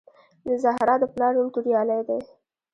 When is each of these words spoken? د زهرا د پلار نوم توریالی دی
د 0.47 0.47
زهرا 0.63 0.95
د 1.01 1.03
پلار 1.13 1.31
نوم 1.37 1.47
توریالی 1.55 2.01
دی 2.07 2.19